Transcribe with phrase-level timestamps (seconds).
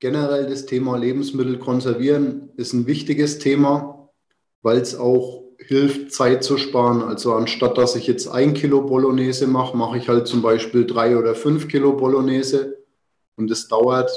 [0.00, 4.08] generell das Thema Lebensmittel konservieren ist ein wichtiges Thema,
[4.62, 7.02] weil es auch hilft, Zeit zu sparen.
[7.02, 11.16] Also anstatt dass ich jetzt ein Kilo Bolognese mache, mache ich halt zum Beispiel drei
[11.16, 12.78] oder fünf Kilo Bolognese
[13.36, 14.10] und es dauert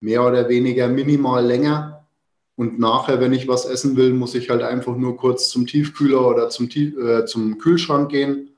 [0.00, 2.06] mehr oder weniger minimal länger.
[2.54, 6.26] Und nachher, wenn ich was essen will, muss ich halt einfach nur kurz zum Tiefkühler
[6.28, 8.50] oder zum, äh, zum Kühlschrank gehen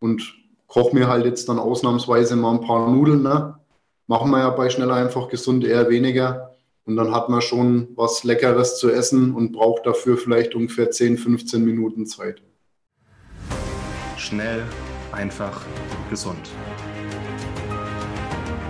[0.00, 0.34] und
[0.66, 3.22] koche mir halt jetzt dann ausnahmsweise mal ein paar Nudeln.
[3.22, 3.57] Ne?
[4.10, 6.56] Machen wir ja bei schnell einfach gesund eher weniger.
[6.86, 11.18] Und dann hat man schon was Leckeres zu essen und braucht dafür vielleicht ungefähr 10,
[11.18, 12.40] 15 Minuten Zeit.
[14.16, 14.62] Schnell,
[15.12, 15.60] einfach,
[16.08, 16.40] gesund.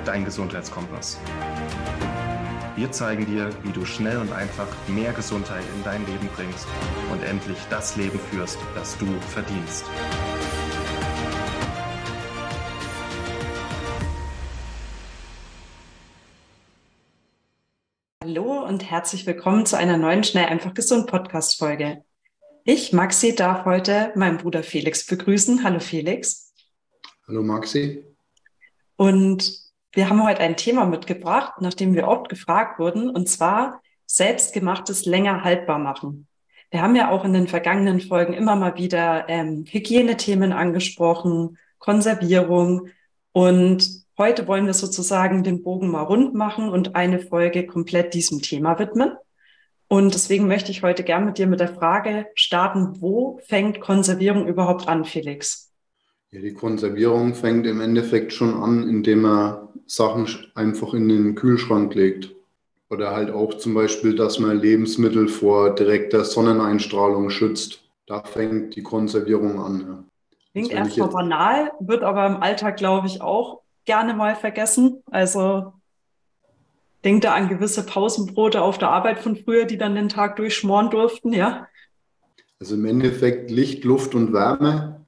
[0.04, 1.20] Dein Gesundheitskompass.
[2.74, 6.66] Wir zeigen dir, wie du schnell und einfach mehr Gesundheit in dein Leben bringst
[7.12, 9.84] und endlich das Leben führst, das du verdienst.
[18.20, 22.02] Hallo und herzlich willkommen zu einer neuen Schnell einfach gesund Podcast Folge.
[22.64, 25.62] Ich, Maxi, darf heute meinen Bruder Felix begrüßen.
[25.62, 26.52] Hallo Felix.
[27.28, 28.04] Hallo Maxi.
[28.96, 29.60] Und
[29.92, 35.44] wir haben heute ein Thema mitgebracht, nachdem wir oft gefragt wurden, und zwar selbstgemachtes länger
[35.44, 36.26] haltbar machen.
[36.72, 42.88] Wir haben ja auch in den vergangenen Folgen immer mal wieder ähm, Hygienethemen angesprochen, Konservierung
[43.30, 48.42] und Heute wollen wir sozusagen den Bogen mal rund machen und eine Folge komplett diesem
[48.42, 49.12] Thema widmen.
[49.86, 54.48] Und deswegen möchte ich heute gern mit dir mit der Frage starten, wo fängt Konservierung
[54.48, 55.72] überhaupt an, Felix?
[56.32, 61.94] Ja, die Konservierung fängt im Endeffekt schon an, indem er Sachen einfach in den Kühlschrank
[61.94, 62.34] legt.
[62.90, 67.84] Oder halt auch zum Beispiel, dass man Lebensmittel vor direkter Sonneneinstrahlung schützt.
[68.06, 69.80] Da fängt die Konservierung an.
[69.80, 70.04] Ja.
[70.52, 75.02] Klingt erstmal banal, wird aber im Alltag, glaube ich, auch gerne mal vergessen.
[75.10, 75.72] Also
[77.02, 80.90] denk da an gewisse Pausenbrote auf der Arbeit von früher, die dann den Tag durchschmoren
[80.90, 81.66] durften, ja.
[82.60, 85.06] Also im Endeffekt Licht, Luft und Wärme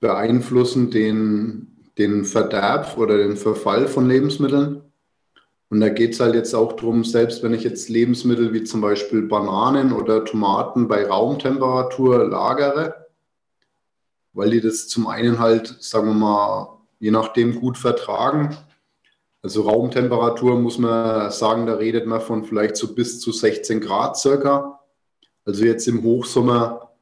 [0.00, 4.80] beeinflussen den, den Verderb oder den Verfall von Lebensmitteln.
[5.68, 8.80] Und da geht es halt jetzt auch darum, selbst wenn ich jetzt Lebensmittel wie zum
[8.80, 13.08] Beispiel Bananen oder Tomaten bei Raumtemperatur lagere,
[14.32, 16.73] weil die das zum einen halt, sagen wir mal,
[17.04, 18.56] je nachdem gut vertragen.
[19.42, 24.16] Also Raumtemperatur muss man sagen, da redet man von vielleicht so bis zu 16 Grad
[24.16, 24.80] circa.
[25.44, 26.94] Also jetzt im Hochsommer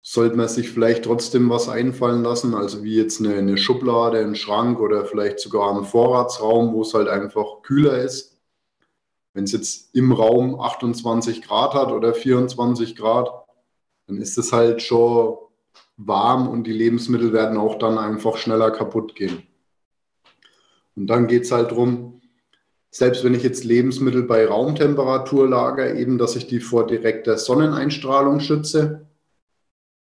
[0.00, 4.36] sollte man sich vielleicht trotzdem was einfallen lassen, also wie jetzt eine, eine Schublade, ein
[4.36, 8.38] Schrank oder vielleicht sogar ein Vorratsraum, wo es halt einfach kühler ist.
[9.34, 13.28] Wenn es jetzt im Raum 28 Grad hat oder 24 Grad,
[14.06, 15.36] dann ist es halt schon
[15.96, 19.42] warm und die Lebensmittel werden auch dann einfach schneller kaputt gehen.
[20.96, 22.20] Und dann geht es halt darum,
[22.90, 28.40] selbst wenn ich jetzt Lebensmittel bei Raumtemperatur lager, eben, dass ich die vor direkter Sonneneinstrahlung
[28.40, 29.06] schütze,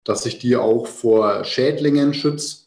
[0.05, 2.67] dass ich die auch vor Schädlingen schütze.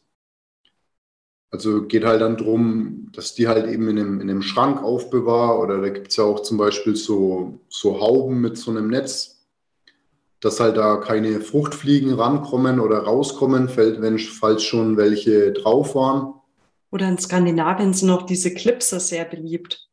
[1.52, 5.60] Also geht halt dann darum, dass die halt eben in einem, in einem Schrank aufbewahre
[5.60, 9.39] oder da gibt es ja auch zum Beispiel so, so Hauben mit so einem Netz,
[10.42, 16.34] dass halt da keine Fruchtfliegen rankommen oder rauskommen, wenn, falls schon welche drauf waren.
[16.92, 19.90] Oder in Skandinavien sind auch diese Clipse sehr beliebt.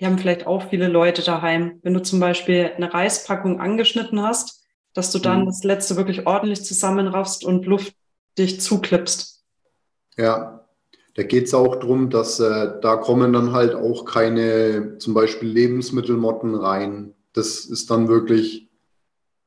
[0.00, 1.78] Die haben vielleicht auch viele Leute daheim.
[1.82, 4.64] Wenn du zum Beispiel eine Reispackung angeschnitten hast,
[4.94, 5.46] dass du dann mhm.
[5.46, 9.44] das letzte wirklich ordentlich zusammenraffst und luftdicht zuklippst.
[10.16, 10.66] Ja,
[11.14, 15.48] da geht es auch darum, dass äh, da kommen dann halt auch keine zum Beispiel
[15.48, 17.14] Lebensmittelmotten rein.
[17.34, 18.70] Das ist dann wirklich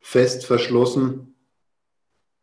[0.05, 1.33] fest verschlossen.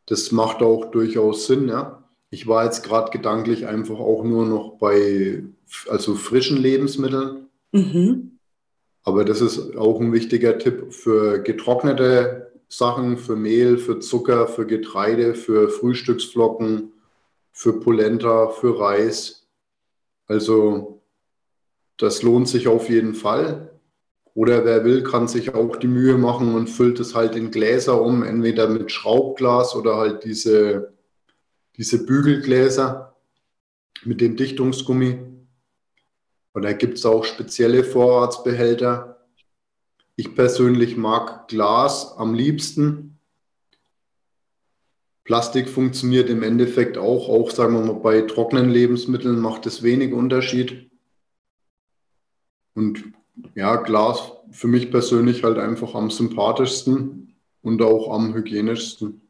[0.07, 2.03] Das macht auch durchaus Sinn, ja.
[2.29, 5.45] Ich war jetzt gerade gedanklich einfach auch nur noch bei
[5.89, 7.47] also frischen Lebensmitteln.
[7.71, 8.39] Mhm.
[9.05, 14.67] Aber das ist auch ein wichtiger Tipp für getrocknete Sachen, für Mehl, für Zucker, für
[14.67, 16.93] Getreide, für Frühstücksflocken,
[17.53, 19.47] für Polenta, für Reis.
[20.27, 21.01] Also
[21.97, 23.72] das lohnt sich auf jeden Fall.
[24.35, 28.01] Oder wer will, kann sich auch die Mühe machen und füllt es halt in Gläser
[28.01, 30.95] um, entweder mit Schraubglas oder halt diese,
[31.77, 33.15] diese Bügelgläser
[34.05, 35.19] mit dem Dichtungsgummi.
[36.55, 39.27] Und da gibt es auch spezielle Vorratsbehälter.
[40.17, 43.19] Ich persönlich mag Glas am liebsten.
[45.25, 50.13] Plastik funktioniert im Endeffekt auch, auch sagen wir mal bei trockenen Lebensmitteln macht es wenig
[50.13, 50.91] Unterschied.
[52.75, 53.13] Und
[53.55, 59.21] ja, Glas für mich persönlich halt einfach am sympathischsten und auch am hygienischsten.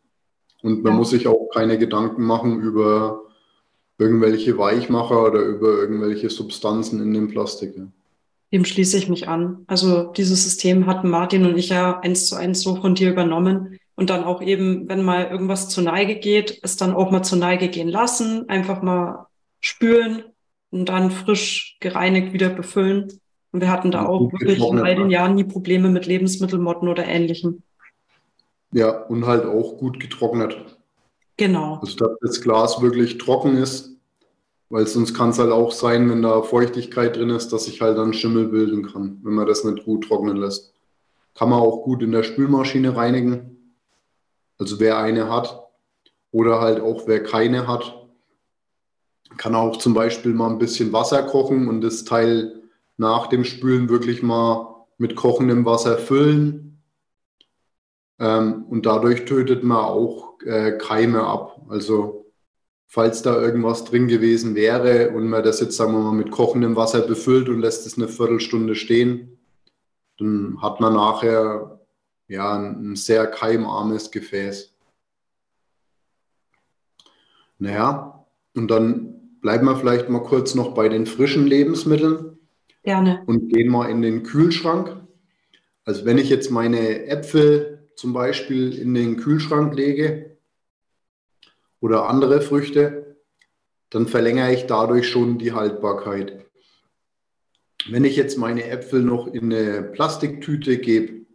[0.62, 0.98] Und man ja.
[0.98, 3.22] muss sich auch keine Gedanken machen über
[3.98, 7.74] irgendwelche Weichmacher oder über irgendwelche Substanzen in dem Plastik.
[8.52, 9.64] Dem schließe ich mich an.
[9.66, 13.78] Also dieses System hatten Martin und ich ja eins zu eins so von dir übernommen.
[13.94, 17.38] Und dann auch eben, wenn mal irgendwas zur Neige geht, es dann auch mal zur
[17.38, 19.26] Neige gehen lassen, einfach mal
[19.60, 20.24] spülen
[20.70, 23.20] und dann frisch gereinigt wieder befüllen.
[23.52, 27.04] Und wir hatten da auch wirklich in all den Jahren nie Probleme mit Lebensmittelmotten oder
[27.04, 27.62] ähnlichem.
[28.72, 30.56] Ja, und halt auch gut getrocknet.
[31.36, 31.78] Genau.
[31.80, 33.90] Also, dass das Glas wirklich trocken ist,
[34.70, 37.98] weil sonst kann es halt auch sein, wenn da Feuchtigkeit drin ist, dass sich halt
[37.98, 40.72] dann Schimmel bilden kann, wenn man das nicht gut trocknen lässt.
[41.34, 43.74] Kann man auch gut in der Spülmaschine reinigen.
[44.58, 45.68] Also wer eine hat
[46.30, 47.98] oder halt auch wer keine hat,
[49.36, 52.61] kann auch zum Beispiel mal ein bisschen Wasser kochen und das Teil
[53.02, 56.82] nach dem Spülen wirklich mal mit kochendem Wasser füllen.
[58.18, 61.60] Ähm, und dadurch tötet man auch äh, Keime ab.
[61.68, 62.32] Also
[62.86, 66.76] falls da irgendwas drin gewesen wäre und man das jetzt, sagen wir mal, mit kochendem
[66.76, 69.38] Wasser befüllt und lässt es eine Viertelstunde stehen,
[70.18, 71.80] dann hat man nachher
[72.28, 74.74] ja ein sehr keimarmes Gefäß.
[77.58, 82.31] Naja, und dann bleiben wir vielleicht mal kurz noch bei den frischen Lebensmitteln.
[82.82, 83.22] Gerne.
[83.26, 84.96] Und gehen mal in den Kühlschrank.
[85.84, 90.36] Also wenn ich jetzt meine Äpfel zum Beispiel in den Kühlschrank lege
[91.80, 93.16] oder andere Früchte,
[93.90, 96.46] dann verlängere ich dadurch schon die Haltbarkeit.
[97.88, 101.26] Wenn ich jetzt meine Äpfel noch in eine Plastiktüte gebe,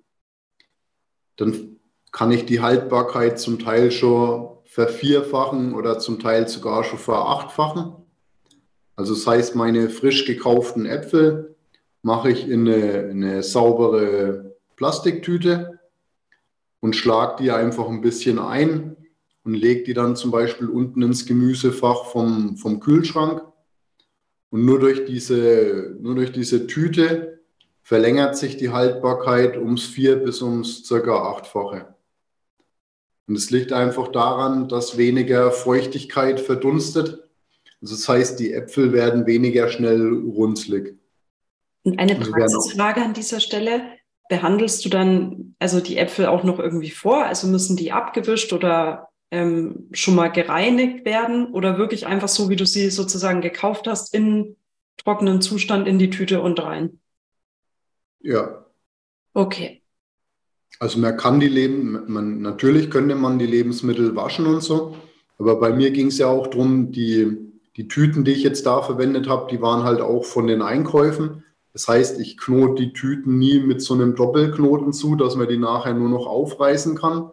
[1.36, 1.78] dann
[2.12, 8.07] kann ich die Haltbarkeit zum Teil schon vervierfachen oder zum Teil sogar schon verachtfachen.
[8.98, 11.56] Also das heißt, meine frisch gekauften Äpfel
[12.02, 15.80] mache ich in eine, eine saubere Plastiktüte
[16.82, 18.98] und schlage die einfach ein bisschen ein
[19.44, 23.44] und lege die dann zum Beispiel unten ins Gemüsefach vom, vom Kühlschrank.
[24.50, 27.40] Und nur durch, diese, nur durch diese Tüte
[27.84, 31.94] verlängert sich die Haltbarkeit ums vier bis ums circa achtfache.
[33.28, 37.27] Und es liegt einfach daran, dass weniger Feuchtigkeit verdunstet.
[37.82, 40.98] Also das heißt, die Äpfel werden weniger schnell runzlig.
[41.84, 43.82] Und eine Praxisfrage an dieser Stelle.
[44.30, 47.26] Behandelst du dann also die Äpfel auch noch irgendwie vor?
[47.26, 52.56] Also müssen die abgewischt oder ähm, schon mal gereinigt werden oder wirklich einfach so, wie
[52.56, 54.58] du sie sozusagen gekauft hast, in
[54.98, 57.00] trockenen Zustand in die Tüte und rein?
[58.20, 58.66] Ja.
[59.34, 59.82] Okay.
[60.80, 64.96] Also man kann die Leben, man, natürlich könnte man die Lebensmittel waschen und so,
[65.38, 67.38] aber bei mir ging es ja auch darum, die,
[67.78, 71.44] die Tüten, die ich jetzt da verwendet habe, die waren halt auch von den Einkäufen.
[71.74, 75.60] Das heißt, ich knote die Tüten nie mit so einem Doppelknoten zu, dass man die
[75.60, 77.30] nachher nur noch aufreißen kann,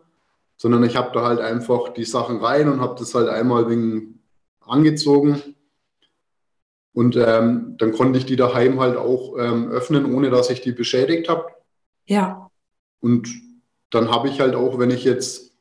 [0.58, 4.20] sondern ich habe da halt einfach die Sachen rein und habe das halt einmal wegen
[4.60, 5.42] angezogen.
[6.92, 10.72] Und ähm, dann konnte ich die daheim halt auch ähm, öffnen, ohne dass ich die
[10.72, 11.46] beschädigt habe.
[12.04, 12.50] Ja.
[13.00, 13.28] Und
[13.88, 15.52] dann habe ich halt auch, wenn ich jetzt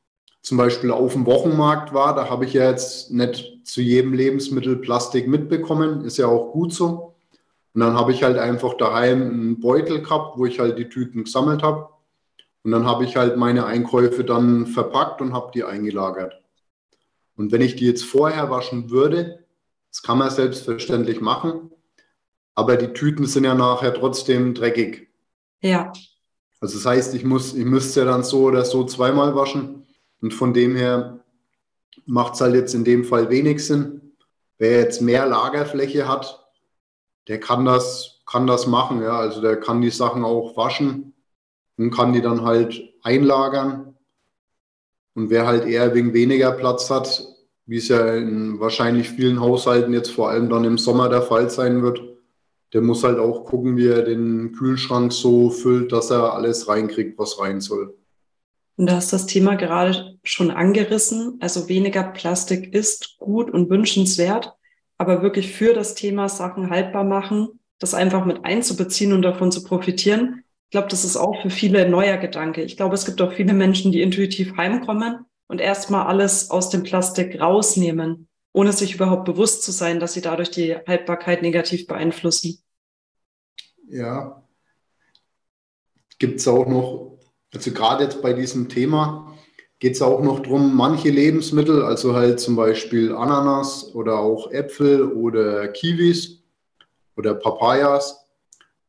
[0.42, 4.78] zum Beispiel auf dem Wochenmarkt war, da habe ich ja jetzt nicht zu jedem Lebensmittel
[4.78, 7.16] Plastik mitbekommen, ist ja auch gut so.
[7.74, 11.24] Und dann habe ich halt einfach daheim einen Beutel gehabt, wo ich halt die Tüten
[11.24, 11.90] gesammelt habe.
[12.64, 16.42] Und dann habe ich halt meine Einkäufe dann verpackt und habe die eingelagert.
[17.36, 19.40] Und wenn ich die jetzt vorher waschen würde,
[19.90, 21.72] das kann man selbstverständlich machen,
[22.56, 25.10] aber die Tüten sind ja nachher trotzdem dreckig.
[25.62, 25.92] Ja.
[26.62, 29.86] Also das heißt, ich muss, ich müsste ja dann so oder so zweimal waschen.
[30.22, 31.23] Und von dem her
[32.06, 34.16] macht es halt jetzt in dem Fall wenig Sinn.
[34.58, 36.48] Wer jetzt mehr Lagerfläche hat,
[37.28, 39.02] der kann das, kann das machen.
[39.02, 39.18] Ja?
[39.18, 41.14] Also der kann die Sachen auch waschen
[41.78, 43.98] und kann die dann halt einlagern.
[45.16, 47.28] Und wer halt eher wegen weniger Platz hat,
[47.66, 51.50] wie es ja in wahrscheinlich vielen Haushalten jetzt vor allem dann im Sommer der Fall
[51.50, 52.02] sein wird,
[52.74, 57.18] der muss halt auch gucken, wie er den Kühlschrank so füllt, dass er alles reinkriegt,
[57.20, 57.96] was rein soll.
[58.76, 61.38] Und du hast das Thema gerade schon angerissen.
[61.42, 64.54] Also weniger Plastik ist gut und wünschenswert,
[64.98, 69.64] aber wirklich für das Thema Sachen haltbar machen, das einfach mit einzubeziehen und davon zu
[69.64, 70.44] profitieren.
[70.66, 72.64] Ich glaube, das ist auch für viele ein neuer Gedanke.
[72.64, 76.84] Ich glaube, es gibt auch viele Menschen, die intuitiv heimkommen und erstmal alles aus dem
[76.84, 82.64] Plastik rausnehmen, ohne sich überhaupt bewusst zu sein, dass sie dadurch die Haltbarkeit negativ beeinflussen
[83.94, 84.44] ja,
[86.18, 87.13] gibt es auch noch,
[87.54, 89.34] also gerade jetzt bei diesem Thema
[89.80, 95.04] geht es auch noch darum, manche Lebensmittel, also halt zum Beispiel Ananas oder auch Äpfel
[95.04, 96.44] oder Kiwis
[97.18, 98.26] oder Papayas,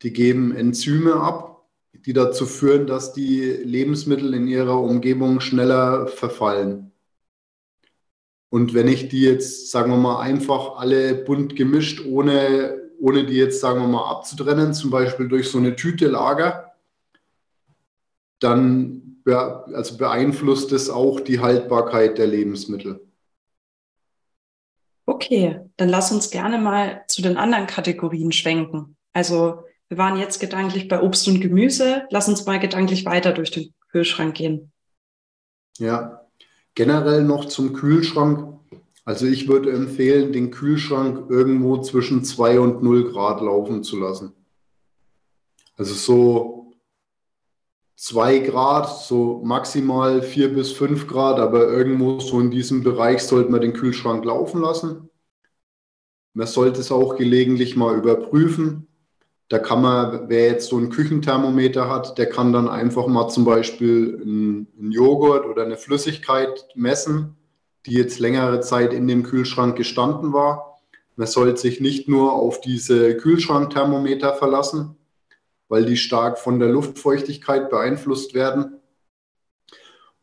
[0.03, 6.93] die geben Enzyme ab, die dazu führen, dass die Lebensmittel in ihrer Umgebung schneller verfallen.
[8.51, 13.35] Und wenn ich die jetzt, sagen wir mal, einfach alle bunt gemischt, ohne ohne die
[13.35, 16.74] jetzt, sagen wir mal, abzutrennen, zum Beispiel durch so eine Tüte Lager,
[18.45, 23.01] dann also beeinflusst es auch die Haltbarkeit der Lebensmittel.
[25.07, 28.97] Okay, dann lass uns gerne mal zu den anderen Kategorien schwenken.
[29.13, 32.05] Also wir waren jetzt gedanklich bei Obst und Gemüse.
[32.11, 34.73] Lass uns mal gedanklich weiter durch den Kühlschrank gehen.
[35.79, 36.27] Ja,
[36.75, 38.59] generell noch zum Kühlschrank.
[39.05, 44.33] Also ich würde empfehlen, den Kühlschrank irgendwo zwischen 2 und 0 Grad laufen zu lassen.
[45.77, 46.64] Also so
[47.97, 53.51] 2 Grad, so maximal 4 bis 5 Grad, aber irgendwo so in diesem Bereich sollte
[53.51, 55.09] man den Kühlschrank laufen lassen.
[56.33, 58.89] Man sollte es auch gelegentlich mal überprüfen.
[59.49, 63.45] Da kann man, wer jetzt so ein Küchenthermometer hat, der kann dann einfach mal zum
[63.45, 67.37] Beispiel einen Joghurt oder eine Flüssigkeit messen,
[67.87, 70.81] die jetzt längere Zeit in dem Kühlschrank gestanden war.
[71.15, 74.97] Man sollte sich nicht nur auf diese Kühlschrankthermometer verlassen,
[75.69, 78.81] weil die stark von der Luftfeuchtigkeit beeinflusst werden.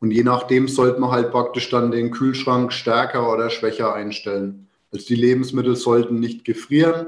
[0.00, 4.68] Und je nachdem sollte man halt praktisch dann den Kühlschrank stärker oder schwächer einstellen.
[4.92, 7.06] Also die Lebensmittel sollten nicht gefrieren,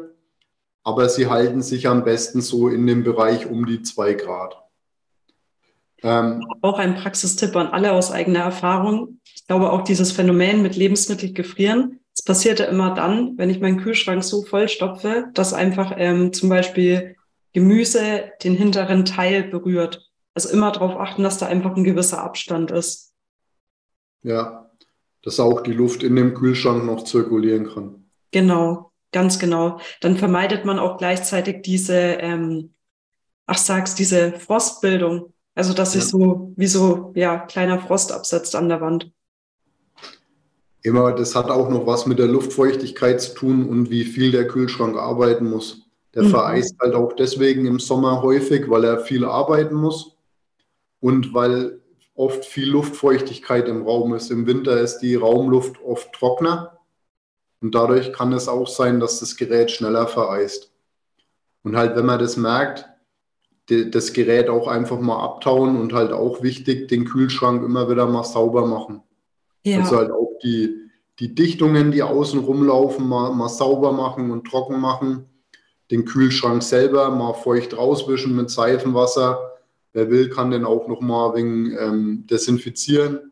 [0.83, 4.57] aber sie halten sich am besten so in dem Bereich um die zwei Grad.
[6.03, 9.21] Ähm, auch ein Praxistipp an alle aus eigener Erfahrung.
[9.35, 13.61] Ich glaube auch dieses Phänomen mit Lebensmitteln gefrieren, es passiert ja immer dann, wenn ich
[13.61, 17.17] meinen Kühlschrank so vollstopfe, dass einfach ähm, zum Beispiel
[17.55, 20.11] Gemüse den hinteren Teil berührt.
[20.35, 23.15] Also immer darauf achten, dass da einfach ein gewisser Abstand ist.
[24.23, 24.71] Ja,
[25.23, 28.11] dass auch die Luft in dem Kühlschrank noch zirkulieren kann.
[28.33, 29.81] Genau, ganz genau.
[30.01, 32.75] Dann vermeidet man auch gleichzeitig diese, ähm,
[33.47, 35.33] ach sag's, diese Frostbildung.
[35.55, 36.09] Also dass sich ja.
[36.09, 39.13] so wie so ja kleiner Frost absetzt an der Wand.
[40.83, 44.49] Immer, das hat auch noch was mit der Luftfeuchtigkeit zu tun und wie viel der
[44.49, 45.84] Kühlschrank arbeiten muss.
[46.15, 46.29] Der mhm.
[46.29, 50.17] vereist halt auch deswegen im Sommer häufig, weil er viel arbeiten muss
[51.01, 51.81] und weil
[52.15, 54.31] oft viel Luftfeuchtigkeit im Raum ist.
[54.31, 56.79] Im Winter ist die Raumluft oft trockener
[57.61, 60.73] und dadurch kann es auch sein, dass das Gerät schneller vereist.
[61.65, 62.89] Und halt, wenn man das merkt,
[63.67, 68.25] das Gerät auch einfach mal abtauen und halt auch wichtig, den Kühlschrank immer wieder mal
[68.25, 69.03] sauber machen.
[69.65, 69.81] Ja.
[69.81, 74.79] Also halt auch die, die Dichtungen, die außen rumlaufen, mal, mal sauber machen und trocken
[74.79, 75.27] machen
[75.95, 79.53] den Kühlschrank selber mal feucht rauswischen mit Seifenwasser.
[79.93, 83.31] Wer will, kann den auch noch mal wegen ähm, desinfizieren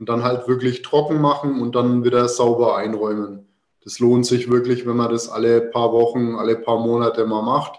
[0.00, 3.46] und dann halt wirklich trocken machen und dann wieder sauber einräumen.
[3.84, 7.78] Das lohnt sich wirklich, wenn man das alle paar Wochen, alle paar Monate mal macht.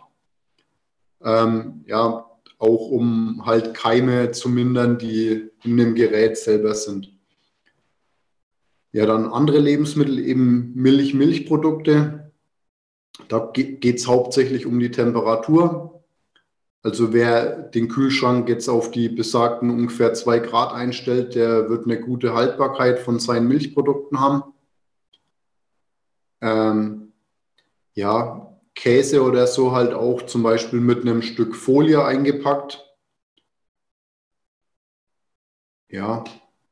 [1.21, 2.25] Ähm, ja,
[2.59, 7.11] auch um halt Keime zu mindern, die in dem Gerät selber sind.
[8.93, 12.26] Ja, dann andere Lebensmittel, eben Milch, Milchprodukte.
[13.27, 16.03] Da geht es hauptsächlich um die Temperatur.
[16.83, 21.99] Also wer den Kühlschrank jetzt auf die besagten ungefähr zwei Grad einstellt, der wird eine
[21.99, 24.43] gute Haltbarkeit von seinen Milchprodukten haben.
[26.41, 27.11] Ähm,
[27.93, 32.85] ja, Käse oder so halt auch zum Beispiel mit einem Stück Folie eingepackt.
[35.89, 36.23] Ja,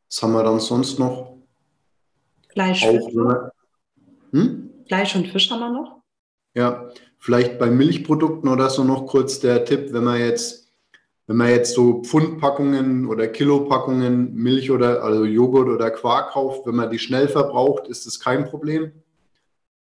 [0.08, 1.36] was haben wir dann sonst noch?
[2.50, 2.86] Fleisch.
[2.86, 3.52] Auch,
[4.32, 4.70] hm?
[4.88, 5.95] Fleisch und Fisch haben wir noch?
[6.56, 10.72] Ja, vielleicht bei Milchprodukten oder so noch kurz der Tipp, wenn man jetzt,
[11.28, 16.76] wenn man jetzt so Pfundpackungen oder Kilopackungen Milch oder also Joghurt oder Quark kauft, wenn
[16.76, 18.94] man die schnell verbraucht, ist das kein Problem.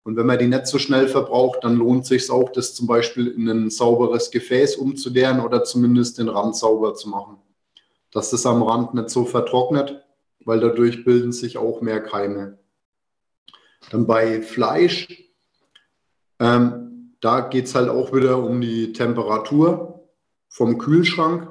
[0.04, 3.26] Und wenn man die nicht so schnell verbraucht, dann lohnt sich auch, das zum Beispiel
[3.28, 7.38] in ein sauberes Gefäß umzuleeren oder zumindest den Rand sauber zu machen.
[8.12, 10.04] Dass das am Rand nicht so vertrocknet,
[10.44, 12.58] weil dadurch bilden sich auch mehr Keime.
[13.90, 15.31] Dann bei Fleisch
[16.42, 20.08] ähm, da geht es halt auch wieder um die Temperatur
[20.48, 21.48] vom Kühlschrank.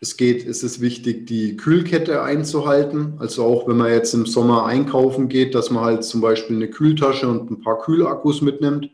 [0.00, 3.16] Es geht, es ist wichtig, die Kühlkette einzuhalten.
[3.18, 6.70] Also auch wenn man jetzt im Sommer einkaufen geht, dass man halt zum Beispiel eine
[6.70, 8.90] Kühltasche und ein paar Kühlakkus mitnimmt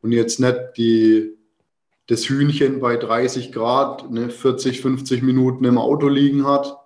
[0.00, 1.36] und jetzt nicht die,
[2.06, 6.78] das Hühnchen bei 30 Grad ne, 40, 50 Minuten im Auto liegen hat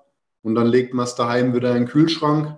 [0.43, 2.57] und dann legt man es daheim wieder in den Kühlschrank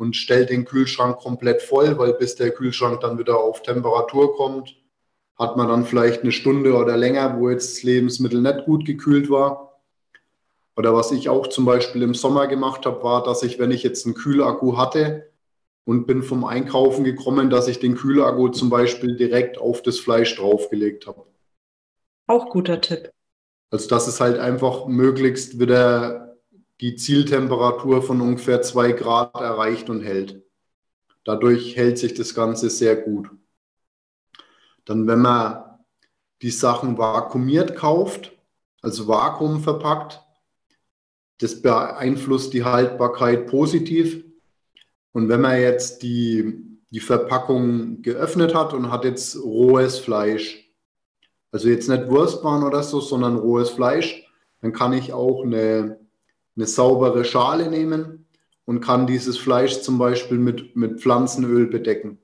[0.00, 4.74] und stellt den Kühlschrank komplett voll, weil bis der Kühlschrank dann wieder auf Temperatur kommt,
[5.38, 9.28] hat man dann vielleicht eine Stunde oder länger, wo jetzt das Lebensmittel nicht gut gekühlt
[9.28, 9.78] war.
[10.74, 13.82] Oder was ich auch zum Beispiel im Sommer gemacht habe, war, dass ich, wenn ich
[13.82, 15.30] jetzt einen Kühlakku hatte
[15.84, 20.34] und bin vom Einkaufen gekommen, dass ich den Kühlakku zum Beispiel direkt auf das Fleisch
[20.34, 21.26] draufgelegt habe.
[22.26, 23.10] Auch guter Tipp.
[23.70, 26.29] Also dass es halt einfach möglichst wieder
[26.80, 30.42] die Zieltemperatur von ungefähr zwei Grad erreicht und hält.
[31.24, 33.30] Dadurch hält sich das Ganze sehr gut.
[34.86, 35.62] dann wenn man
[36.42, 38.32] die Sachen vakuumiert kauft,
[38.82, 40.22] also Vakuum verpackt,
[41.38, 44.24] das beeinflusst die Haltbarkeit positiv.
[45.12, 50.70] Und wenn man jetzt die, die Verpackung geöffnet hat und hat jetzt rohes Fleisch,
[51.52, 54.26] also jetzt nicht Wurstwaren oder so, sondern rohes Fleisch,
[54.60, 55.98] dann kann ich auch eine,
[56.56, 58.26] eine saubere Schale nehmen
[58.64, 62.18] und kann dieses Fleisch zum Beispiel mit, mit Pflanzenöl bedecken.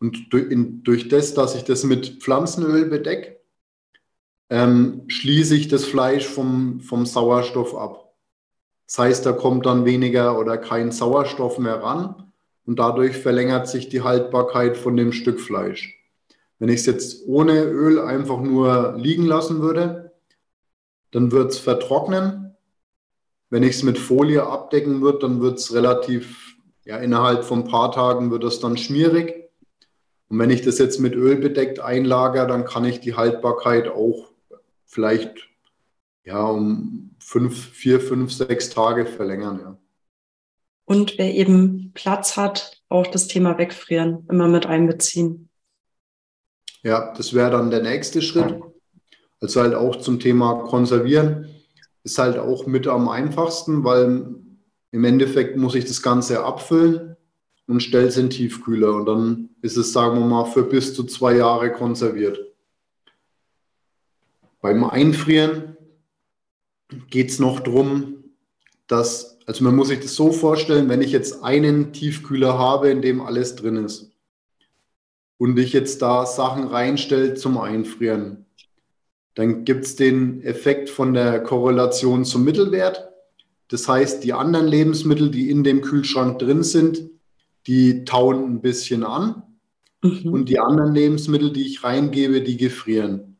[0.00, 3.40] Und durch, in, durch das, dass ich das mit Pflanzenöl bedecke,
[4.50, 8.12] ähm, schließe ich das Fleisch vom, vom Sauerstoff ab.
[8.86, 12.32] Das heißt, da kommt dann weniger oder kein Sauerstoff mehr ran
[12.66, 15.98] und dadurch verlängert sich die Haltbarkeit von dem Stück Fleisch.
[16.58, 20.12] Wenn ich es jetzt ohne Öl einfach nur liegen lassen würde,
[21.12, 22.41] dann wird es vertrocknen.
[23.52, 26.56] Wenn ich es mit Folie abdecken würde, dann wird es relativ,
[26.86, 29.50] ja, innerhalb von ein paar Tagen wird es dann schmierig.
[30.30, 34.30] Und wenn ich das jetzt mit Öl bedeckt einlagere, dann kann ich die Haltbarkeit auch
[34.86, 35.50] vielleicht
[36.24, 39.60] ja, um fünf, vier, fünf, sechs Tage verlängern.
[39.60, 39.78] Ja.
[40.86, 45.50] Und wer eben Platz hat, auch das Thema Wegfrieren immer mit einbeziehen.
[46.82, 48.58] Ja, das wäre dann der nächste Schritt.
[49.42, 51.50] Also halt auch zum Thema Konservieren
[52.04, 54.34] ist halt auch mit am einfachsten, weil
[54.90, 57.16] im Endeffekt muss ich das Ganze abfüllen
[57.66, 58.94] und stelle es in Tiefkühler.
[58.94, 62.38] Und dann ist es, sagen wir mal, für bis zu zwei Jahre konserviert.
[64.60, 65.76] Beim Einfrieren
[67.10, 68.24] geht es noch darum,
[68.86, 73.02] dass, also man muss sich das so vorstellen, wenn ich jetzt einen Tiefkühler habe, in
[73.02, 74.12] dem alles drin ist
[75.38, 78.46] und ich jetzt da Sachen reinstelle zum Einfrieren,
[79.34, 83.08] dann gibt es den Effekt von der Korrelation zum Mittelwert.
[83.68, 87.08] Das heißt, die anderen Lebensmittel, die in dem Kühlschrank drin sind,
[87.66, 89.42] die tauen ein bisschen an
[90.02, 90.32] mhm.
[90.32, 93.38] und die anderen Lebensmittel, die ich reingebe, die gefrieren.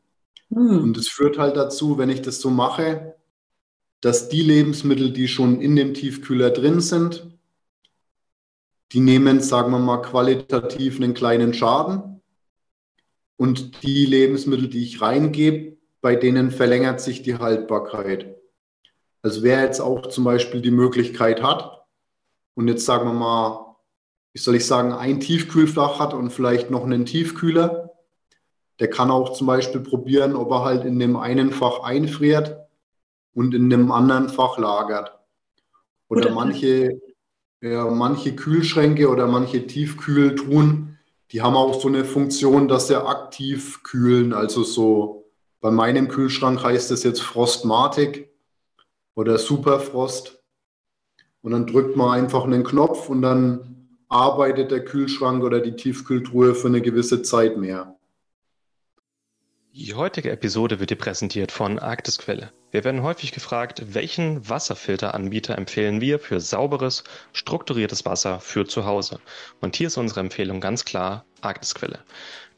[0.49, 0.79] Mhm.
[0.79, 3.15] Und es führt halt dazu, wenn ich das so mache,
[4.01, 7.27] dass die Lebensmittel, die schon in dem Tiefkühler drin sind,
[8.91, 12.21] die nehmen, sagen wir mal, qualitativ einen kleinen Schaden.
[13.37, 18.35] Und die Lebensmittel, die ich reingebe, bei denen verlängert sich die Haltbarkeit.
[19.23, 21.85] Also wer jetzt auch zum Beispiel die Möglichkeit hat
[22.53, 23.63] und jetzt sagen wir mal
[24.33, 27.91] wie soll ich sagen, ein Tiefkühlfach hat und vielleicht noch einen Tiefkühler.
[28.79, 32.57] Der kann auch zum Beispiel probieren, ob er halt in dem einen Fach einfriert
[33.35, 35.19] und in dem anderen Fach lagert.
[36.09, 36.99] Oder, oder manche,
[37.61, 40.97] ja, manche Kühlschränke oder manche Tiefkühltruhen,
[41.31, 44.33] die haben auch so eine Funktion, dass sie aktiv kühlen.
[44.33, 45.22] Also so
[45.63, 48.29] bei meinem Kühlschrank heißt es jetzt Frostmatic
[49.15, 50.43] oder Superfrost.
[51.41, 56.53] Und dann drückt man einfach einen Knopf und dann arbeitet der Kühlschrank oder die Tiefkühltruhe
[56.53, 57.95] für eine gewisse Zeit mehr.
[59.71, 62.51] Die heutige Episode wird dir präsentiert von Arktisquelle.
[62.69, 69.19] Wir werden häufig gefragt, welchen Wasserfilteranbieter empfehlen wir für sauberes, strukturiertes Wasser für zu Hause.
[69.61, 71.99] Und hier ist unsere Empfehlung ganz klar Arktisquelle.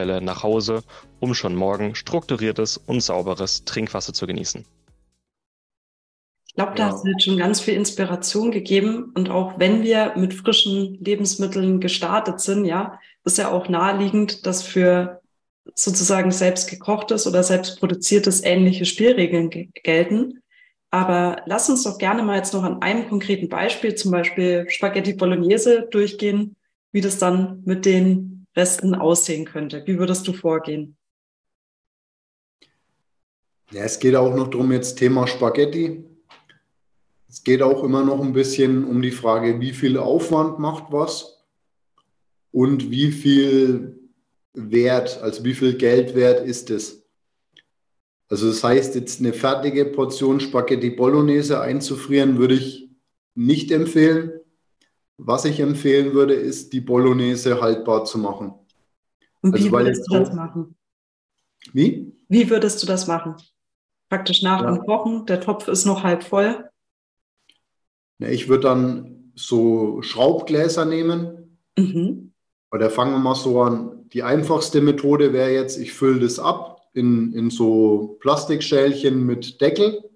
[0.00, 0.82] Quelle nach Hause,
[1.20, 4.64] um schon morgen strukturiertes und sauberes Trinkwasser zu genießen.
[6.46, 6.92] Ich glaube, da ja.
[6.92, 9.12] hast du jetzt schon ganz viel Inspiration gegeben.
[9.14, 14.62] Und auch wenn wir mit frischen Lebensmitteln gestartet sind, ja, ist ja auch naheliegend, dass
[14.62, 15.20] für
[15.74, 20.42] sozusagen selbst gekochtes oder selbst produziertes ähnliche Spielregeln gelten.
[20.90, 25.12] Aber lass uns doch gerne mal jetzt noch an einem konkreten Beispiel, zum Beispiel Spaghetti
[25.12, 26.56] Bolognese, durchgehen,
[26.90, 29.82] wie das dann mit den besten aussehen könnte?
[29.86, 30.94] Wie würdest du vorgehen?
[33.70, 36.04] Ja, es geht auch noch darum, jetzt Thema Spaghetti.
[37.26, 41.42] Es geht auch immer noch ein bisschen um die Frage, wie viel Aufwand macht was
[42.50, 43.98] und wie viel
[44.52, 47.08] Wert, also wie viel Geld wert ist es.
[48.28, 52.90] Also das heißt, jetzt eine fertige Portion Spaghetti Bolognese einzufrieren, würde ich
[53.34, 54.39] nicht empfehlen.
[55.22, 58.54] Was ich empfehlen würde, ist, die Bolognese haltbar zu machen.
[59.42, 60.76] Und also, wie würdest du das machen?
[61.72, 62.12] Wie?
[62.28, 63.36] Wie würdest du das machen?
[64.08, 64.72] Praktisch nach ja.
[64.72, 66.68] dem Kochen, der Topf ist noch halb voll.
[68.18, 72.30] Ich würde dann so Schraubgläser nehmen, mhm.
[72.72, 74.08] Oder fangen wir mal so an.
[74.12, 80.09] Die einfachste Methode wäre jetzt, ich fülle das ab in, in so Plastikschälchen mit Deckel.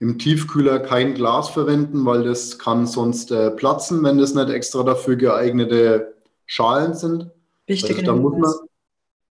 [0.00, 4.82] Im Tiefkühler kein Glas verwenden, weil das kann sonst äh, platzen, wenn das nicht extra
[4.82, 6.14] dafür geeignete
[6.46, 7.30] Schalen sind.
[7.66, 7.98] Wichtig.
[7.98, 8.52] Also da muss man,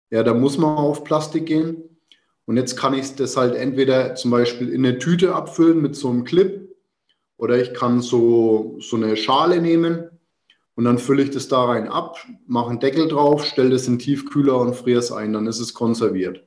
[0.10, 1.84] ja, da muss man auf Plastik gehen.
[2.46, 6.10] Und jetzt kann ich das halt entweder zum Beispiel in eine Tüte abfüllen mit so
[6.10, 6.76] einem Clip
[7.38, 10.10] oder ich kann so, so eine Schale nehmen
[10.76, 13.94] und dann fülle ich das da rein ab, mache einen Deckel drauf, stelle das in
[13.94, 16.44] den Tiefkühler und friere es ein, dann ist es konserviert.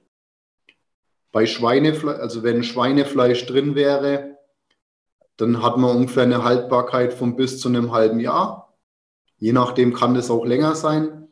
[1.32, 4.36] Bei Schweinefleisch, also wenn Schweinefleisch drin wäre,
[5.36, 8.74] dann hat man ungefähr eine Haltbarkeit von bis zu einem halben Jahr.
[9.38, 11.28] Je nachdem kann das auch länger sein.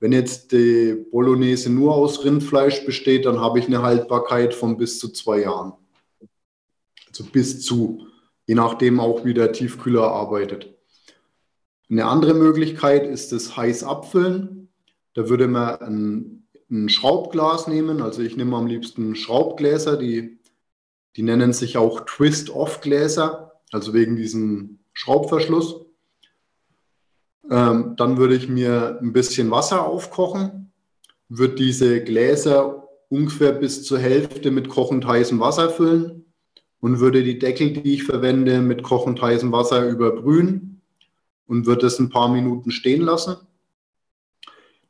[0.00, 4.98] Wenn jetzt die Bolognese nur aus Rindfleisch besteht, dann habe ich eine Haltbarkeit von bis
[4.98, 5.72] zu zwei Jahren.
[7.08, 8.08] Also bis zu,
[8.46, 10.74] je nachdem auch wie der Tiefkühler arbeitet.
[11.88, 14.68] Eine andere Möglichkeit ist das heiß abfüllen.
[15.14, 18.02] Da würde man ein, ein Schraubglas nehmen.
[18.02, 20.38] Also ich nehme am liebsten Schraubgläser, die,
[21.16, 25.84] die nennen sich auch Twist-Off-Gläser, also wegen diesem Schraubverschluss.
[27.50, 30.72] Ähm, dann würde ich mir ein bisschen Wasser aufkochen,
[31.28, 36.24] würde diese Gläser ungefähr bis zur Hälfte mit kochend heißem Wasser füllen
[36.80, 40.80] und würde die Deckel, die ich verwende, mit kochend heißem Wasser überbrühen
[41.46, 43.36] und würde es ein paar Minuten stehen lassen.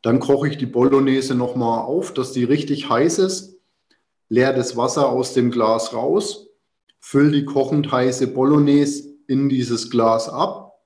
[0.04, 3.58] Dann koche ich die Bolognese nochmal auf, dass die richtig heiß ist.
[4.28, 6.50] Leer das Wasser aus dem Glas raus.
[7.00, 10.78] Fülle die kochend heiße Bolognese in dieses Glas ab.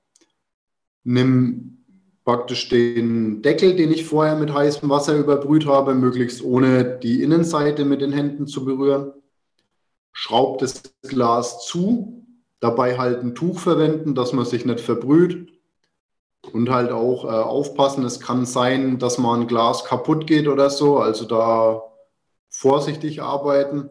[1.03, 1.83] Nimm
[2.23, 7.83] praktisch den Deckel, den ich vorher mit heißem Wasser überbrüht habe, möglichst ohne die Innenseite
[7.83, 9.11] mit den Händen zu berühren.
[10.13, 12.25] Schraub das Glas zu,
[12.61, 15.58] dabei halt ein Tuch verwenden, dass man sich nicht verbrüht
[16.53, 20.69] und halt auch äh, aufpassen, es kann sein, dass mal ein Glas kaputt geht oder
[20.69, 21.83] so, also da
[22.49, 23.89] vorsichtig arbeiten.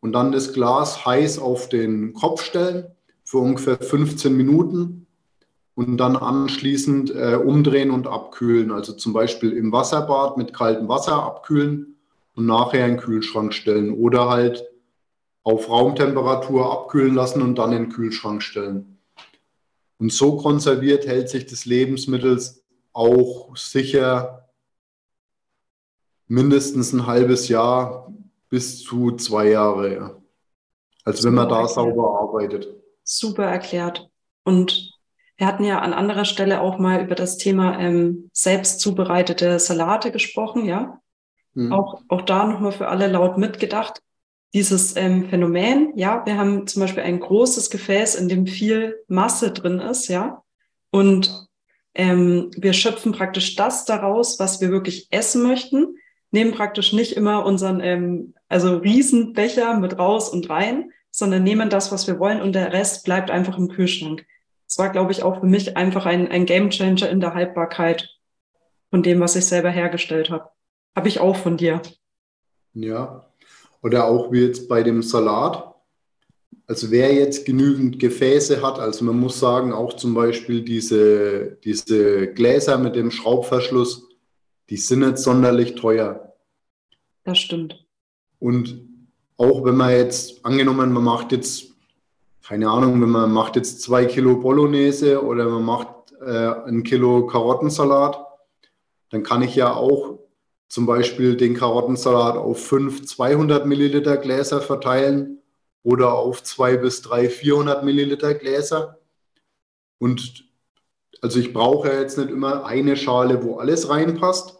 [0.00, 2.86] Und dann das Glas heiß auf den Kopf stellen
[3.24, 5.06] für ungefähr 15 Minuten.
[5.74, 8.72] Und dann anschließend äh, umdrehen und abkühlen.
[8.72, 11.96] Also zum Beispiel im Wasserbad mit kaltem Wasser abkühlen
[12.34, 13.94] und nachher in den Kühlschrank stellen.
[13.94, 14.64] Oder halt
[15.44, 18.91] auf Raumtemperatur abkühlen lassen und dann in den Kühlschrank stellen.
[20.02, 22.36] Und so konserviert hält sich das Lebensmittel
[22.92, 24.48] auch sicher
[26.26, 28.12] mindestens ein halbes Jahr
[28.48, 29.94] bis zu zwei Jahre.
[29.94, 30.16] Ja.
[31.04, 32.66] Also wenn man da sauber arbeitet.
[33.04, 34.10] Super erklärt.
[34.42, 34.98] Und
[35.36, 40.10] wir hatten ja an anderer Stelle auch mal über das Thema ähm, selbst zubereitete Salate
[40.10, 41.00] gesprochen, ja.
[41.54, 41.72] Hm.
[41.72, 44.02] Auch, auch da nochmal für alle laut mitgedacht
[44.54, 49.52] dieses ähm, Phänomen, ja, wir haben zum Beispiel ein großes Gefäß, in dem viel Masse
[49.52, 50.42] drin ist, ja,
[50.90, 51.48] und
[51.94, 55.96] ähm, wir schöpfen praktisch das daraus, was wir wirklich essen möchten,
[56.30, 61.92] nehmen praktisch nicht immer unseren, ähm, also Riesenbecher mit raus und rein, sondern nehmen das,
[61.92, 64.26] was wir wollen und der Rest bleibt einfach im Kühlschrank.
[64.66, 68.08] Das war, glaube ich, auch für mich einfach ein, ein Gamechanger in der Haltbarkeit
[68.88, 70.48] von dem, was ich selber hergestellt habe.
[70.96, 71.82] Habe ich auch von dir.
[72.72, 73.26] Ja,
[73.82, 75.74] oder auch wie jetzt bei dem Salat.
[76.66, 82.28] Also wer jetzt genügend Gefäße hat, also man muss sagen, auch zum Beispiel diese, diese
[82.28, 84.08] Gläser mit dem Schraubverschluss,
[84.70, 86.32] die sind nicht sonderlich teuer.
[87.24, 87.84] Das stimmt.
[88.38, 88.88] Und
[89.36, 91.66] auch wenn man jetzt, angenommen, man macht jetzt,
[92.46, 95.88] keine Ahnung, wenn man macht jetzt zwei Kilo Bolognese oder man macht
[96.24, 98.18] äh, ein Kilo Karottensalat,
[99.10, 100.18] dann kann ich ja auch
[100.72, 105.42] zum Beispiel den Karottensalat auf fünf 200 Milliliter Gläser verteilen
[105.82, 108.98] oder auf zwei bis drei 400 Milliliter Gläser.
[109.98, 110.46] Und
[111.20, 114.56] also ich brauche jetzt nicht immer eine Schale, wo alles reinpasst,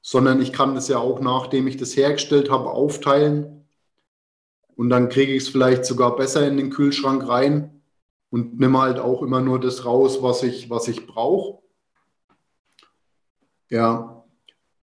[0.00, 3.66] sondern ich kann das ja auch, nachdem ich das hergestellt habe, aufteilen.
[4.76, 7.82] Und dann kriege ich es vielleicht sogar besser in den Kühlschrank rein
[8.30, 11.60] und nehme halt auch immer nur das raus, was ich, was ich brauche.
[13.68, 14.19] Ja,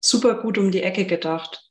[0.02, 1.70] super gut um die Ecke gedacht.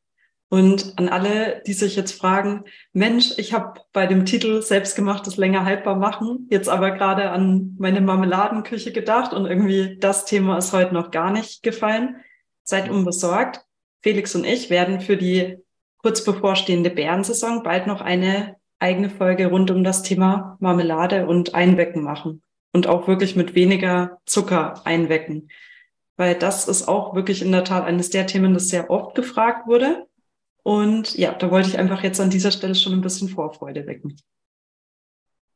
[0.49, 5.63] Und an alle, die sich jetzt fragen, Mensch, ich habe bei dem Titel Selbstgemachtes länger
[5.63, 10.93] haltbar machen jetzt aber gerade an meine Marmeladenküche gedacht und irgendwie das Thema ist heute
[10.93, 12.17] noch gar nicht gefallen.
[12.63, 13.61] Seid unbesorgt.
[14.01, 15.57] Felix und ich werden für die
[15.99, 22.03] kurz bevorstehende Bärensaison bald noch eine eigene Folge rund um das Thema Marmelade und Einwecken
[22.03, 22.41] machen
[22.73, 25.47] und auch wirklich mit weniger Zucker einwecken
[26.21, 29.65] weil das ist auch wirklich in der Tat eines der Themen, das sehr oft gefragt
[29.65, 30.05] wurde.
[30.61, 34.15] Und ja, da wollte ich einfach jetzt an dieser Stelle schon ein bisschen Vorfreude wecken.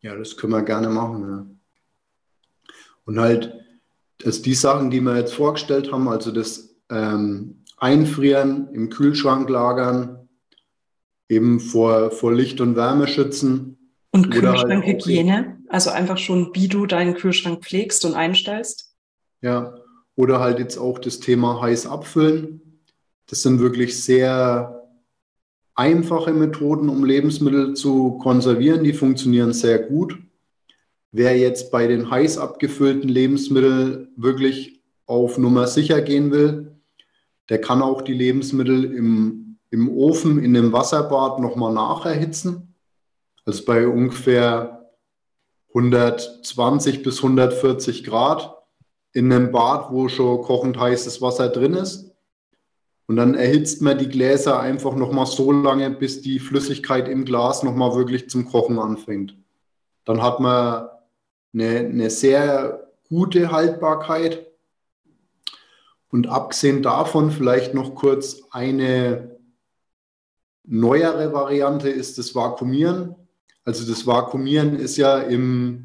[0.02, 1.22] Ja, das können wir gerne machen.
[1.30, 1.46] Ja.
[3.06, 3.54] Und halt,
[4.26, 10.28] also die Sachen, die wir jetzt vorgestellt haben, also das ähm, Einfrieren, im Kühlschrank lagern,
[11.30, 13.92] eben vor, vor Licht und Wärme schützen.
[14.10, 18.96] Und halt Kühlschrankhygiene, halt also einfach schon, wie du deinen Kühlschrank pflegst und einstellst.
[19.42, 19.76] Ja,
[20.16, 22.82] oder halt jetzt auch das Thema heiß abfüllen.
[23.28, 24.88] Das sind wirklich sehr
[25.74, 28.84] einfache Methoden, um Lebensmittel zu konservieren.
[28.84, 30.18] Die funktionieren sehr gut.
[31.12, 36.76] Wer jetzt bei den heiß abgefüllten Lebensmitteln wirklich auf Nummer sicher gehen will,
[37.50, 42.74] der kann auch die Lebensmittel im, im Ofen in dem Wasserbad nochmal nacherhitzen.
[43.46, 44.92] Also bei ungefähr
[45.70, 48.55] 120 bis 140 Grad
[49.16, 52.12] in einem Bad, wo schon kochend heißes Wasser drin ist.
[53.08, 57.64] Und dann erhitzt man die Gläser einfach nochmal so lange, bis die Flüssigkeit im Glas
[57.64, 59.38] nochmal wirklich zum Kochen anfängt.
[60.04, 60.90] Dann hat man
[61.54, 64.48] eine, eine sehr gute Haltbarkeit.
[66.10, 69.38] Und abgesehen davon vielleicht noch kurz eine
[70.66, 73.16] neuere Variante ist das Vakuumieren.
[73.64, 75.85] Also das Vakuumieren ist ja im,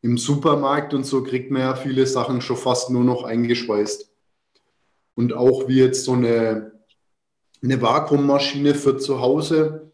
[0.00, 4.10] im Supermarkt und so kriegt man ja viele Sachen schon fast nur noch eingeschweißt.
[5.14, 6.72] Und auch wie jetzt so eine,
[7.62, 9.90] eine Vakuummaschine für zu Hause,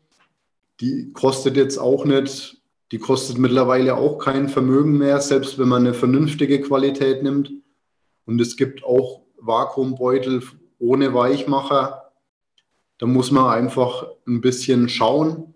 [0.81, 2.61] die kostet jetzt auch nicht,
[2.93, 7.53] die kostet mittlerweile auch kein Vermögen mehr, selbst wenn man eine vernünftige Qualität nimmt.
[8.27, 10.43] Und es gibt auch Vakuumbeutel
[10.79, 12.13] ohne Weichmacher.
[12.99, 15.54] Da muss man einfach ein bisschen schauen.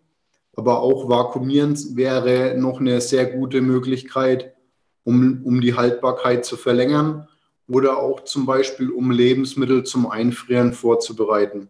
[0.58, 4.56] Aber auch Vakuumieren wäre noch eine sehr gute Möglichkeit,
[5.04, 7.28] um, um die Haltbarkeit zu verlängern
[7.68, 11.68] oder auch zum Beispiel, um Lebensmittel zum Einfrieren vorzubereiten.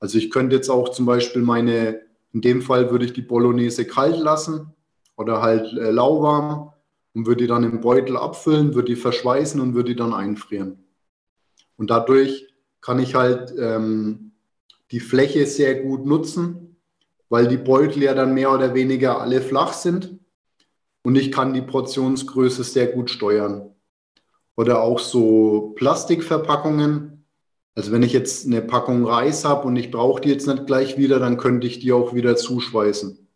[0.00, 2.02] Also ich könnte jetzt auch zum Beispiel meine,
[2.34, 4.74] in dem Fall würde ich die Bolognese kalt lassen
[5.16, 6.74] oder halt äh, lauwarm
[7.14, 10.84] und würde die dann im Beutel abfüllen, würde die verschweißen und würde die dann einfrieren.
[11.78, 14.32] Und dadurch kann ich halt ähm,
[14.90, 16.63] die Fläche sehr gut nutzen,
[17.34, 20.20] weil die Beutel ja dann mehr oder weniger alle flach sind
[21.02, 23.74] und ich kann die Portionsgröße sehr gut steuern.
[24.54, 27.26] Oder auch so Plastikverpackungen.
[27.74, 30.96] Also wenn ich jetzt eine Packung Reis habe und ich brauche die jetzt nicht gleich
[30.96, 33.26] wieder, dann könnte ich die auch wieder zuschweißen.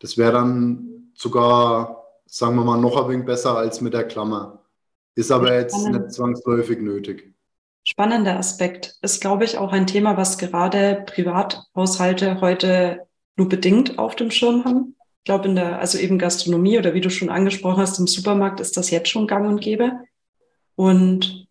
[0.00, 4.64] Das wäre dann sogar, sagen wir mal, noch ein wenig besser als mit der Klammer.
[5.14, 7.32] Ist aber jetzt nicht zwangsläufig nötig.
[7.84, 8.96] Spannender Aspekt.
[9.02, 14.64] Ist, glaube ich, auch ein Thema, was gerade Privathaushalte heute nur bedingt auf dem Schirm
[14.64, 14.96] haben.
[15.18, 18.60] Ich glaube, in der, also eben Gastronomie oder wie du schon angesprochen hast, im Supermarkt
[18.60, 19.92] ist das jetzt schon gang und gäbe.
[20.76, 21.46] Und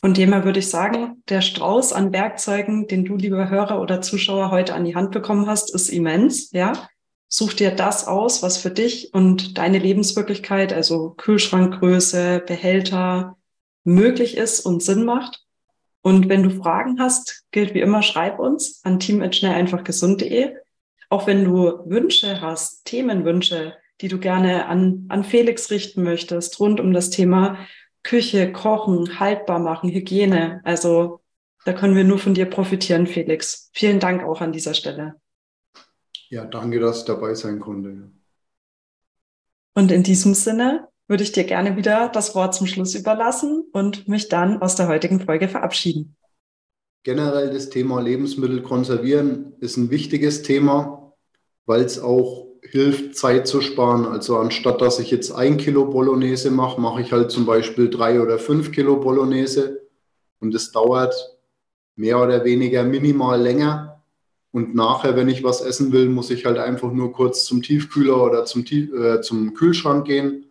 [0.00, 4.02] von dem her würde ich sagen, der Strauß an Werkzeugen, den du, lieber Hörer oder
[4.02, 6.50] Zuschauer, heute an die Hand bekommen hast, ist immens.
[6.52, 6.88] Ja,
[7.28, 13.36] such dir das aus, was für dich und deine Lebenswirklichkeit, also Kühlschrankgröße, Behälter,
[13.84, 15.44] möglich ist und Sinn macht.
[16.02, 20.54] Und wenn du Fragen hast, gilt wie immer, schreib uns an team.schnelleinfachgesund.de.
[21.10, 26.80] Auch wenn du Wünsche hast, Themenwünsche, die du gerne an, an Felix richten möchtest, rund
[26.80, 27.58] um das Thema
[28.02, 30.60] Küche, Kochen, haltbar machen, Hygiene.
[30.64, 31.20] Also
[31.64, 33.70] da können wir nur von dir profitieren, Felix.
[33.74, 35.16] Vielen Dank auch an dieser Stelle.
[36.30, 38.10] Ja, danke, dass ich dabei sein konnte.
[39.74, 44.06] Und in diesem Sinne würde ich dir gerne wieder das Wort zum Schluss überlassen und
[44.06, 46.16] mich dann aus der heutigen Folge verabschieden.
[47.02, 51.12] Generell das Thema Lebensmittel konservieren ist ein wichtiges Thema,
[51.66, 54.06] weil es auch hilft, Zeit zu sparen.
[54.06, 58.20] Also anstatt dass ich jetzt ein Kilo Bolognese mache, mache ich halt zum Beispiel drei
[58.20, 59.80] oder fünf Kilo Bolognese
[60.38, 61.12] und es dauert
[61.96, 64.00] mehr oder weniger minimal länger.
[64.52, 68.22] Und nachher, wenn ich was essen will, muss ich halt einfach nur kurz zum Tiefkühler
[68.22, 70.46] oder zum, äh, zum Kühlschrank gehen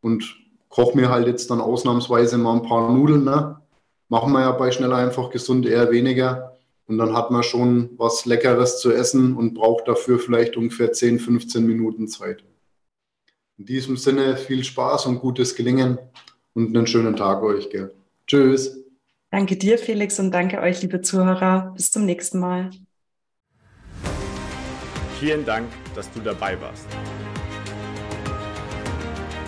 [0.00, 0.36] und
[0.68, 3.24] koche mir halt jetzt dann ausnahmsweise mal ein paar Nudeln.
[3.24, 3.60] Ne?
[4.08, 6.56] Machen wir ja bei schnell einfach gesund eher weniger.
[6.86, 11.18] Und dann hat man schon was Leckeres zu essen und braucht dafür vielleicht ungefähr 10,
[11.18, 12.44] 15 Minuten Zeit.
[13.58, 15.98] In diesem Sinne viel Spaß und gutes Gelingen
[16.54, 17.70] und einen schönen Tag euch.
[17.70, 17.92] Gell?
[18.26, 18.78] Tschüss.
[19.30, 21.72] Danke dir, Felix, und danke euch, liebe Zuhörer.
[21.74, 22.70] Bis zum nächsten Mal.
[25.18, 26.86] Vielen Dank, dass du dabei warst.